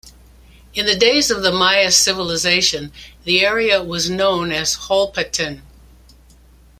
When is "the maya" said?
1.43-1.91